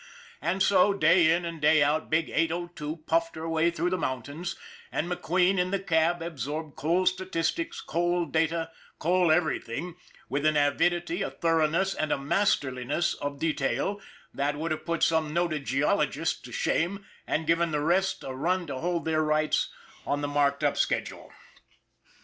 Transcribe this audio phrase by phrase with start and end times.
[0.41, 4.55] And so, day in and day out, big 802 puffed her way through the mountains,
[4.91, 9.95] and McQueen, in the cab, absorbed coal statistics, coal data, coal everything,
[10.27, 14.01] with an avidity, a thoroughness, and a masterliness of detail,
[14.33, 18.65] that would have put some noted geologists to shame and given the rest a run
[18.65, 19.69] to hold their rights
[20.07, 21.31] on the marked up schedule.